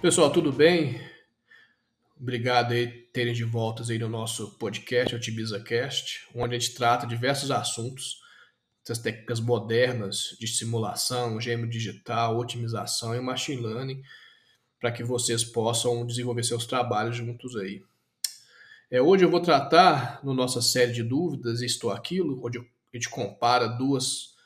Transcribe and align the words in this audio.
Pessoal, 0.00 0.30
tudo 0.30 0.52
bem? 0.52 1.00
Obrigado 2.20 2.70
aí 2.70 2.86
terem 3.12 3.34
de 3.34 3.42
voltas 3.42 3.90
aí 3.90 3.98
no 3.98 4.08
nosso 4.08 4.56
podcast, 4.56 5.12
o 5.12 5.18
TibizaCast, 5.18 6.28
onde 6.36 6.54
a 6.54 6.58
gente 6.58 6.72
trata 6.72 7.04
diversos 7.04 7.50
assuntos, 7.50 8.20
essas 8.84 9.00
técnicas 9.00 9.40
modernas 9.40 10.36
de 10.38 10.46
simulação, 10.46 11.40
gêmeo 11.40 11.68
digital, 11.68 12.38
otimização 12.38 13.12
e 13.12 13.20
machine 13.20 13.60
learning, 13.60 14.00
para 14.78 14.92
que 14.92 15.02
vocês 15.02 15.42
possam 15.42 16.06
desenvolver 16.06 16.44
seus 16.44 16.64
trabalhos 16.64 17.16
juntos 17.16 17.56
aí. 17.56 17.82
É, 18.88 19.02
hoje 19.02 19.24
eu 19.24 19.30
vou 19.30 19.40
tratar, 19.40 20.24
na 20.24 20.32
nossa 20.32 20.62
série 20.62 20.92
de 20.92 21.02
dúvidas, 21.02 21.60
isto 21.60 21.88
ou 21.88 21.92
aquilo, 21.92 22.40
onde 22.46 22.58
a 22.58 22.62
gente 22.94 23.08
compara 23.08 23.66
duas 23.66 24.36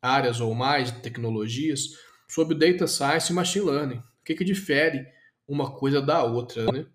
áreas 0.00 0.40
ou 0.40 0.54
mais 0.54 0.90
de 0.90 1.02
tecnologias, 1.02 1.98
sobre 2.26 2.54
Data 2.54 2.86
Science 2.86 3.30
e 3.30 3.34
Machine 3.34 3.66
Learning. 3.66 4.11
O 4.22 4.24
que, 4.24 4.36
que 4.36 4.44
difere 4.44 5.04
uma 5.48 5.72
coisa 5.72 6.00
da 6.00 6.22
outra, 6.22 6.70
né? 6.70 6.86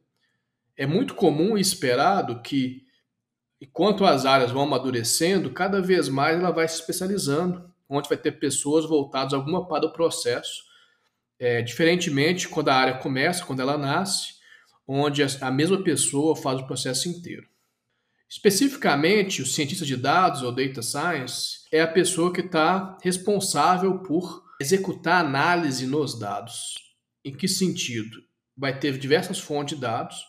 É 0.78 0.86
muito 0.88 1.14
comum 1.14 1.58
e 1.58 1.62
esperado 1.62 2.42
que, 2.42 2.86
enquanto 3.60 4.06
as 4.06 4.26
áreas 4.26 4.52
vão 4.52 4.64
amadurecendo, 4.64 5.52
cada 5.52 5.82
vez 5.82 6.08
mais 6.08 6.40
ela 6.40 6.52
vai 6.52 6.66
se 6.68 6.76
especializando, 6.76 7.70
onde 7.90 8.08
vai 8.08 8.18
ter 8.18 8.34
pessoas 8.34 8.86
voltadas 8.86 9.34
a 9.34 9.38
alguma 9.38 9.68
parte 9.68 9.88
do 9.88 9.94
processo. 9.94 10.64
É, 11.38 11.62
diferentemente 11.62 12.48
quando 12.48 12.70
a 12.70 12.76
área 12.76 12.98
começa, 12.98 13.46
quando 13.46 13.62
ela 13.62 13.78
nasce, 13.78 14.36
onde 14.88 15.22
a 15.42 15.52
mesma 15.52 15.84
pessoa 15.84 16.36
faz 16.36 16.62
o 16.62 16.66
processo 16.66 17.10
inteiro. 17.10 17.46
Especificamente, 18.30 19.42
o 19.42 19.46
cientista 19.46 19.86
de 19.86 19.98
dados, 19.98 20.42
ou 20.42 20.52
data 20.52 20.82
science, 20.82 21.66
é 21.72 21.82
a 21.82 21.88
pessoa 21.88 22.32
que 22.32 22.42
está 22.42 22.98
responsável 23.04 24.00
por 24.00 24.44
executar 24.60 25.26
análise 25.26 25.86
nos 25.86 26.18
dados. 26.18 26.87
Em 27.24 27.36
que 27.36 27.48
sentido? 27.48 28.24
Vai 28.56 28.80
ter 28.80 28.98
diversas 28.98 29.40
fontes 29.40 29.76
de 29.76 29.82
dados 29.82 30.26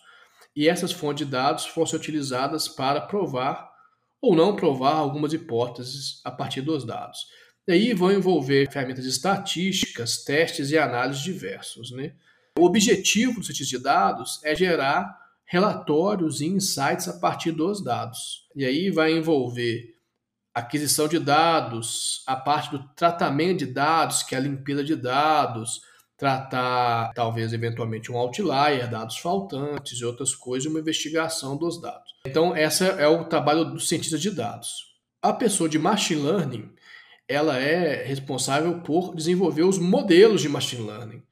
e 0.54 0.68
essas 0.68 0.92
fontes 0.92 1.24
de 1.24 1.32
dados 1.32 1.64
ser 1.64 1.96
utilizadas 1.96 2.68
para 2.68 3.00
provar 3.00 3.70
ou 4.20 4.34
não 4.34 4.56
provar 4.56 4.94
algumas 4.94 5.32
hipóteses 5.32 6.20
a 6.24 6.30
partir 6.30 6.60
dos 6.60 6.84
dados. 6.84 7.26
E 7.66 7.72
aí 7.72 7.94
vão 7.94 8.10
envolver 8.10 8.70
ferramentas 8.70 9.04
estatísticas, 9.04 10.24
testes 10.24 10.70
e 10.70 10.78
análises 10.78 11.22
diversos. 11.22 11.90
Né? 11.90 12.14
O 12.58 12.64
objetivo 12.64 13.40
do 13.40 13.46
cientista 13.46 13.76
de 13.76 13.84
dados 13.84 14.40
é 14.42 14.54
gerar 14.54 15.16
relatórios 15.44 16.40
e 16.40 16.46
insights 16.46 17.08
a 17.08 17.18
partir 17.18 17.52
dos 17.52 17.82
dados. 17.82 18.48
E 18.56 18.64
aí 18.64 18.90
vai 18.90 19.12
envolver 19.12 19.94
aquisição 20.52 21.06
de 21.06 21.18
dados, 21.18 22.22
a 22.26 22.34
parte 22.34 22.70
do 22.70 22.80
tratamento 22.96 23.58
de 23.60 23.66
dados, 23.66 24.22
que 24.22 24.34
é 24.34 24.38
a 24.38 24.40
limpeza 24.40 24.82
de 24.82 24.96
dados, 24.96 25.80
tratar 26.18 27.12
talvez 27.14 27.52
eventualmente 27.52 28.10
um 28.10 28.16
outlier, 28.18 28.90
dados 28.90 29.18
faltantes 29.18 30.00
e 30.00 30.04
outras 30.04 30.34
coisas, 30.34 30.68
uma 30.68 30.80
investigação 30.80 31.56
dos 31.56 31.80
dados. 31.80 32.12
Então, 32.26 32.54
essa 32.54 32.84
é 32.84 33.06
o 33.06 33.24
trabalho 33.24 33.64
do 33.64 33.78
cientista 33.78 34.18
de 34.18 34.32
dados. 34.32 34.88
A 35.22 35.32
pessoa 35.32 35.68
de 35.68 35.78
machine 35.78 36.20
learning, 36.20 36.70
ela 37.28 37.56
é 37.56 38.04
responsável 38.04 38.80
por 38.80 39.14
desenvolver 39.14 39.62
os 39.62 39.78
modelos 39.78 40.42
de 40.42 40.48
machine 40.48 40.84
learning. 40.84 41.22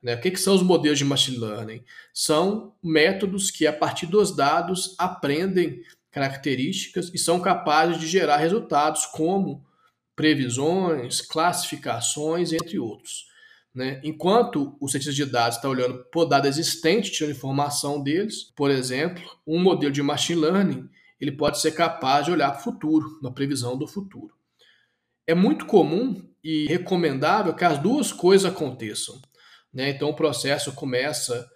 Né? 0.00 0.14
O 0.14 0.20
que, 0.20 0.30
que 0.30 0.40
são 0.40 0.54
os 0.54 0.62
modelos 0.62 0.98
de 0.98 1.04
machine 1.04 1.38
learning? 1.38 1.84
São 2.14 2.72
métodos 2.80 3.50
que, 3.50 3.66
a 3.66 3.72
partir 3.72 4.06
dos 4.06 4.34
dados, 4.34 4.94
aprendem 4.96 5.82
características 6.12 7.10
e 7.12 7.18
são 7.18 7.40
capazes 7.40 7.98
de 7.98 8.06
gerar 8.06 8.36
resultados 8.36 9.06
como 9.06 9.66
previsões, 10.14 11.20
classificações, 11.20 12.52
entre 12.52 12.78
outros. 12.78 13.26
Né? 13.76 14.00
Enquanto 14.02 14.74
o 14.80 14.88
cientista 14.88 15.12
de 15.12 15.26
dados 15.26 15.56
está 15.56 15.68
olhando 15.68 16.02
por 16.10 16.24
dado 16.24 16.48
existente, 16.48 17.12
tirando 17.12 17.36
informação 17.36 18.02
deles, 18.02 18.44
por 18.56 18.70
exemplo, 18.70 19.22
um 19.46 19.62
modelo 19.62 19.92
de 19.92 20.02
machine 20.02 20.40
learning 20.40 20.88
ele 21.20 21.32
pode 21.32 21.60
ser 21.60 21.72
capaz 21.72 22.26
de 22.26 22.32
olhar 22.32 22.50
para 22.50 22.60
o 22.60 22.62
futuro, 22.62 23.18
uma 23.20 23.32
previsão 23.32 23.76
do 23.76 23.86
futuro. 23.86 24.34
É 25.26 25.34
muito 25.34 25.66
comum 25.66 26.22
e 26.44 26.66
recomendável 26.66 27.54
que 27.54 27.64
as 27.64 27.78
duas 27.78 28.12
coisas 28.12 28.50
aconteçam. 28.50 29.20
Né? 29.72 29.90
Então, 29.90 30.10
o 30.10 30.16
processo 30.16 30.72
começa 30.72 31.48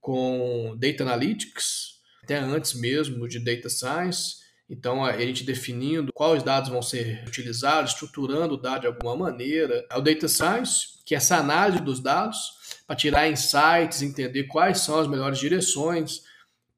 com 0.00 0.76
Data 0.78 1.02
Analytics, 1.02 1.98
até 2.22 2.38
antes 2.38 2.74
mesmo 2.74 3.28
de 3.28 3.38
data 3.38 3.68
science. 3.68 4.36
Então, 4.68 5.02
a 5.02 5.16
gente 5.16 5.44
definindo 5.44 6.12
quais 6.12 6.42
dados 6.42 6.68
vão 6.68 6.82
ser 6.82 7.24
utilizados, 7.26 7.92
estruturando 7.92 8.54
o 8.54 8.58
dado 8.58 8.82
de 8.82 8.86
alguma 8.86 9.16
maneira. 9.16 9.86
É 9.90 9.96
o 9.96 10.00
data 10.00 10.28
science, 10.28 11.02
que 11.06 11.14
é 11.14 11.16
essa 11.16 11.38
análise 11.38 11.82
dos 11.82 12.00
dados 12.00 12.82
para 12.86 12.94
tirar 12.94 13.30
insights, 13.30 14.02
entender 14.02 14.44
quais 14.44 14.80
são 14.80 14.98
as 14.98 15.06
melhores 15.06 15.38
direções 15.38 16.22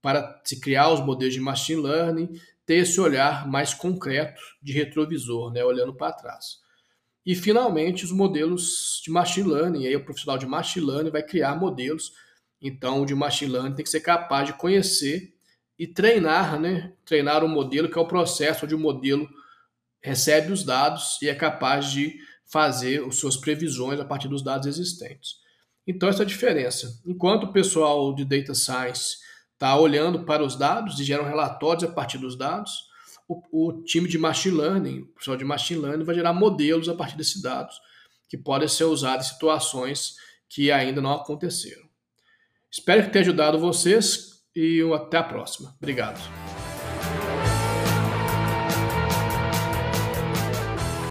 para 0.00 0.40
se 0.44 0.60
criar 0.60 0.90
os 0.90 1.00
modelos 1.00 1.34
de 1.34 1.40
machine 1.40 1.82
learning, 1.82 2.40
ter 2.64 2.76
esse 2.76 3.00
olhar 3.00 3.48
mais 3.48 3.74
concreto 3.74 4.40
de 4.62 4.72
retrovisor, 4.72 5.52
né, 5.52 5.64
olhando 5.64 5.94
para 5.94 6.12
trás. 6.12 6.60
E 7.26 7.34
finalmente 7.34 8.04
os 8.04 8.12
modelos 8.12 9.00
de 9.04 9.10
machine 9.10 9.48
learning, 9.48 9.82
e 9.82 9.86
aí 9.88 9.96
o 9.96 10.04
profissional 10.04 10.38
de 10.38 10.46
machine 10.46 10.86
learning 10.86 11.10
vai 11.10 11.22
criar 11.22 11.54
modelos. 11.56 12.12
Então, 12.62 13.02
o 13.02 13.06
de 13.06 13.14
machine 13.14 13.52
learning 13.52 13.74
tem 13.74 13.84
que 13.84 13.90
ser 13.90 14.00
capaz 14.00 14.46
de 14.46 14.52
conhecer 14.54 15.34
e 15.80 15.86
treinar, 15.86 16.60
né? 16.60 16.92
Treinar 17.06 17.42
um 17.42 17.48
modelo 17.48 17.88
que 17.88 17.98
é 17.98 18.02
o 18.02 18.06
processo 18.06 18.66
onde 18.66 18.74
o 18.74 18.78
modelo 18.78 19.26
recebe 20.02 20.52
os 20.52 20.62
dados 20.62 21.16
e 21.22 21.28
é 21.28 21.34
capaz 21.34 21.90
de 21.90 22.18
fazer 22.44 23.02
as 23.02 23.16
suas 23.16 23.34
previsões 23.34 23.98
a 23.98 24.04
partir 24.04 24.28
dos 24.28 24.42
dados 24.42 24.66
existentes. 24.66 25.36
Então, 25.86 26.06
essa 26.06 26.22
é 26.22 26.24
a 26.24 26.28
diferença. 26.28 27.00
Enquanto 27.06 27.44
o 27.44 27.52
pessoal 27.52 28.14
de 28.14 28.26
Data 28.26 28.52
Science 28.52 29.16
está 29.54 29.74
olhando 29.74 30.26
para 30.26 30.44
os 30.44 30.54
dados 30.54 31.00
e 31.00 31.04
geram 31.04 31.24
relatórios 31.24 31.84
a 31.84 31.88
partir 31.88 32.18
dos 32.18 32.36
dados, 32.36 32.90
o, 33.26 33.40
o, 33.50 33.82
time 33.82 34.06
de 34.06 34.18
Machine 34.18 34.58
Learning, 34.58 35.00
o 35.00 35.06
pessoal 35.06 35.38
de 35.38 35.46
Machine 35.46 35.80
Learning, 35.80 36.04
vai 36.04 36.14
gerar 36.14 36.34
modelos 36.34 36.90
a 36.90 36.94
partir 36.94 37.16
desses 37.16 37.40
dados 37.40 37.80
que 38.28 38.36
podem 38.36 38.68
ser 38.68 38.84
usados 38.84 39.26
em 39.26 39.30
situações 39.30 40.16
que 40.46 40.70
ainda 40.70 41.00
não 41.00 41.12
aconteceram. 41.12 41.88
Espero 42.70 43.04
que 43.04 43.10
tenha 43.10 43.22
ajudado 43.22 43.58
vocês 43.58 44.30
e 44.54 44.76
até 44.94 45.18
a 45.18 45.22
próxima. 45.22 45.74
Obrigado. 45.78 46.20